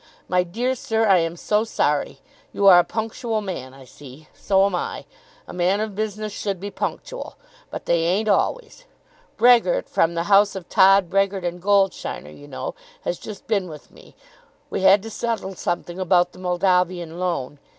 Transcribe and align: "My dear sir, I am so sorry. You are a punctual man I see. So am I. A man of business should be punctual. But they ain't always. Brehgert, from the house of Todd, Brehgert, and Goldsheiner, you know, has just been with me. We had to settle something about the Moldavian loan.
"My 0.27 0.41
dear 0.41 0.73
sir, 0.73 1.05
I 1.05 1.19
am 1.19 1.35
so 1.35 1.63
sorry. 1.63 2.21
You 2.53 2.65
are 2.65 2.79
a 2.79 2.83
punctual 2.83 3.39
man 3.39 3.71
I 3.75 3.85
see. 3.85 4.27
So 4.33 4.65
am 4.65 4.73
I. 4.73 5.05
A 5.47 5.53
man 5.53 5.79
of 5.79 5.93
business 5.93 6.33
should 6.33 6.59
be 6.59 6.71
punctual. 6.71 7.35
But 7.69 7.85
they 7.85 7.99
ain't 8.01 8.27
always. 8.27 8.85
Brehgert, 9.37 9.87
from 9.87 10.15
the 10.15 10.23
house 10.23 10.55
of 10.55 10.67
Todd, 10.67 11.07
Brehgert, 11.07 11.45
and 11.45 11.61
Goldsheiner, 11.61 12.35
you 12.35 12.47
know, 12.47 12.73
has 13.01 13.19
just 13.19 13.45
been 13.45 13.67
with 13.69 13.91
me. 13.91 14.15
We 14.71 14.81
had 14.81 15.03
to 15.03 15.11
settle 15.11 15.53
something 15.53 15.99
about 15.99 16.31
the 16.31 16.39
Moldavian 16.39 17.19
loan. 17.19 17.59